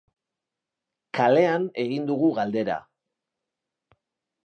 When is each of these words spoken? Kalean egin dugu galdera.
Kalean 1.19 1.69
egin 1.85 2.09
dugu 2.09 2.33
galdera. 2.41 2.81